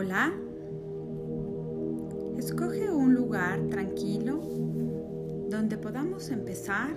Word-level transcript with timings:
Hola. 0.00 0.32
Escoge 2.38 2.88
un 2.88 3.14
lugar 3.16 3.66
tranquilo 3.66 4.40
donde 5.50 5.76
podamos 5.76 6.30
empezar 6.30 6.94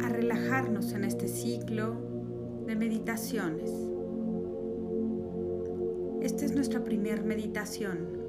a 0.00 0.08
relajarnos 0.08 0.92
en 0.92 1.02
este 1.02 1.26
ciclo 1.26 1.96
de 2.68 2.76
meditaciones. 2.76 3.72
Esta 6.20 6.44
es 6.44 6.54
nuestra 6.54 6.84
primera 6.84 7.24
meditación. 7.24 8.21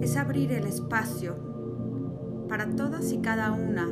Es 0.00 0.16
abrir 0.16 0.52
el 0.52 0.66
espacio 0.66 1.34
para 2.48 2.70
todas 2.70 3.10
y 3.12 3.18
cada 3.18 3.50
una 3.52 3.88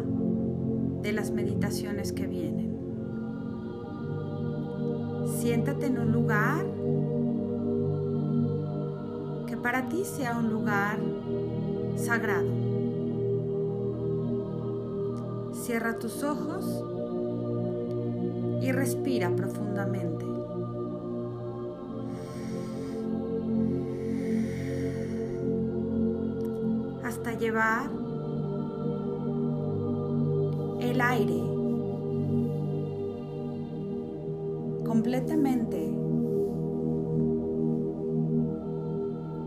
de 1.02 1.12
las 1.12 1.32
meditaciones 1.32 2.12
que 2.12 2.26
vienen. 2.26 2.72
Siéntate 5.40 5.86
en 5.86 5.98
un 5.98 6.12
lugar 6.12 6.64
que 9.46 9.56
para 9.56 9.88
ti 9.88 10.04
sea 10.04 10.38
un 10.38 10.50
lugar 10.50 10.98
sagrado. 11.96 12.48
Cierra 15.52 15.98
tus 15.98 16.22
ojos 16.22 16.84
y 18.62 18.70
respira 18.70 19.34
profundamente. 19.34 20.13
Llevar 27.38 27.90
el 30.80 31.00
aire 31.00 31.42
completamente 34.84 35.92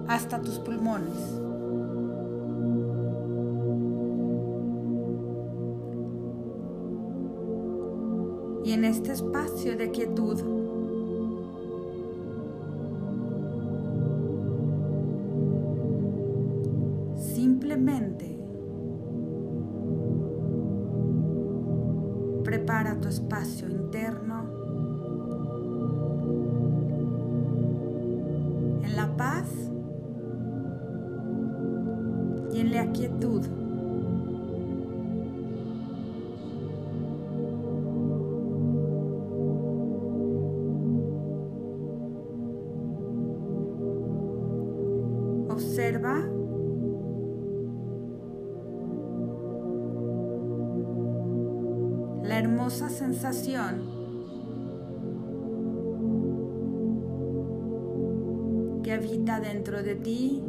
hasta 0.08 0.42
tus 0.42 0.60
pulmones. 0.60 1.42
Y 8.66 8.74
en 8.74 8.84
este 8.84 9.14
espacio 9.14 9.78
de 9.78 9.92
quietud 9.92 10.67
prepara 22.48 23.00
tu 23.00 23.08
espacio 23.08 23.68
interno 23.70 24.44
en 28.84 28.96
la 28.96 29.16
paz 29.16 29.50
y 32.52 32.60
en 32.60 32.74
la 32.74 32.92
quietud. 32.92 33.46
Observa 45.50 46.47
hermosa 52.48 52.88
sensación 52.88 53.82
que 58.84 58.94
habita 58.94 59.42
dentro 59.42 59.84
de 59.84 59.96
ti 59.96 60.42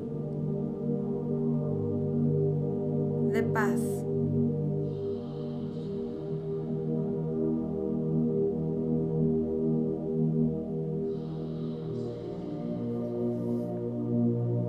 de 3.33 3.43
paz. 3.43 3.81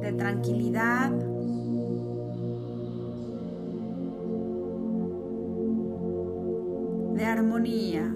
de 0.01 0.13
tranquilidad 0.13 1.28
de 7.19 7.25
armonía. 7.25 8.15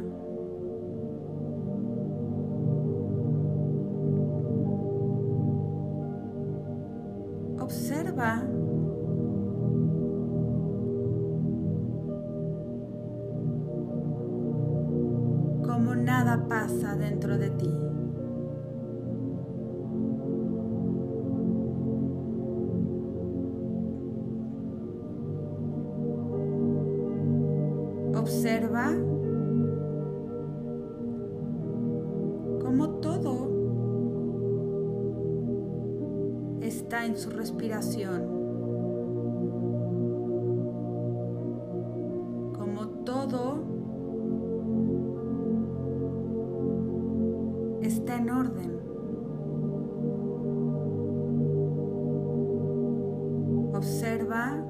Observa 7.59 8.43
cómo 15.65 15.95
nada 15.95 16.47
pasa 16.47 16.95
dentro 16.95 17.37
de 17.37 17.49
ti. 17.49 17.82
Observa 28.23 28.89
cómo 32.61 32.89
todo 33.01 33.49
está 36.61 37.05
en 37.05 37.17
su 37.17 37.31
respiración. 37.31 38.21
Como 42.57 42.87
todo 43.03 43.61
está 47.81 48.15
en 48.15 48.29
orden. 48.29 48.79
Observa 53.75 54.63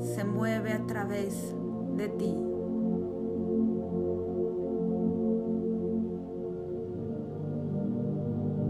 se 0.00 0.24
mueve 0.24 0.72
a 0.72 0.86
través 0.86 1.54
de 1.96 2.08
ti. 2.08 2.36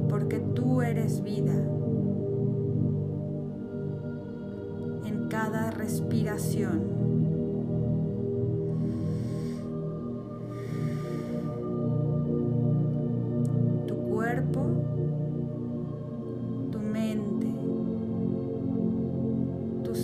Porque 0.08 0.40
tú 0.54 0.82
eres 0.82 1.22
vida. 1.22 1.54
En 5.04 5.28
cada 5.28 5.70
respiración. 5.70 7.19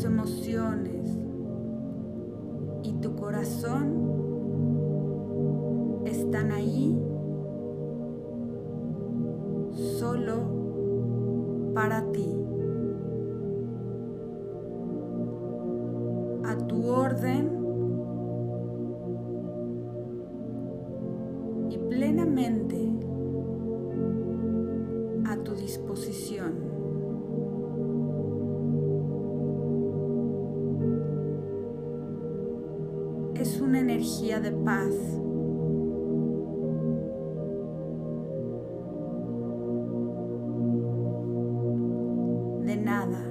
Emociones 0.06 1.18
y 2.82 2.92
tu 2.94 3.16
corazón 3.16 4.06
están 6.04 6.52
ahí 6.52 6.96
solo 9.98 10.56
para 11.74 12.10
ti. 12.12 12.32
A 16.44 16.56
tu 16.68 16.86
orden 16.88 17.50
y 21.70 21.78
plenamente 21.90 22.88
a 25.28 25.36
tu 25.42 25.54
disposición. 25.54 26.85
Es 33.46 33.60
una 33.60 33.78
energía 33.78 34.40
de 34.40 34.50
paz. 34.50 34.94
De 42.64 42.76
nada, 42.76 43.22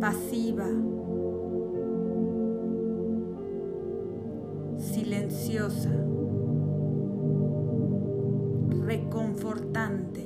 pasiva, 0.00 0.68
silenciosa, 4.78 5.92
reconfortante, 8.86 10.25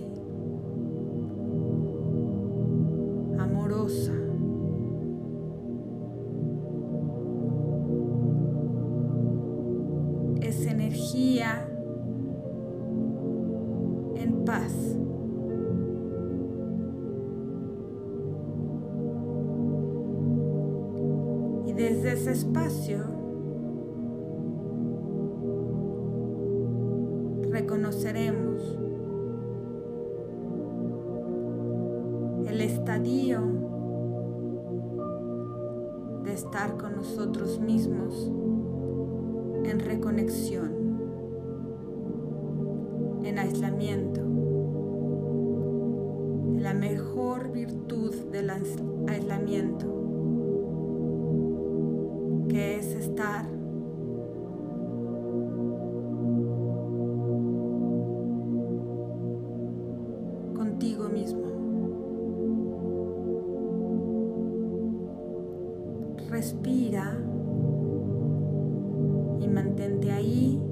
energía 11.20 11.69
en 14.17 14.44
paz. 14.44 14.72
desde 21.76 22.12
ese 22.12 22.32
espacio 22.32 22.99
reconoceremos 27.50 28.78
el 32.46 32.61
estadio 32.61 33.40
de 36.22 36.34
estar 36.34 36.76
con 36.76 36.96
nosotros 36.96 37.61
mismos 37.61 38.31
en 39.64 39.81
reconexión, 39.81 40.80
aislamiento. 43.50 44.20
La 46.61 46.73
mejor 46.73 47.50
virtud 47.50 48.14
del 48.31 48.50
aislamiento 48.50 49.87
que 52.49 52.79
es 52.79 52.94
estar 52.94 53.49
contigo 60.55 61.08
mismo. 61.08 61.41
Respira 66.29 67.19
y 69.41 69.49
mantente 69.49 70.12
ahí 70.12 70.69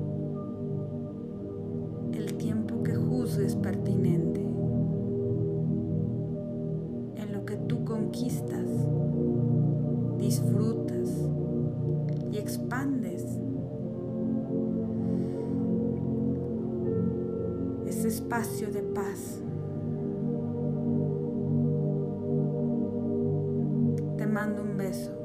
espacio 18.28 18.70
de 18.70 18.82
paz. 18.82 19.40
Te 24.18 24.26
mando 24.26 24.62
un 24.62 24.76
beso. 24.76 25.17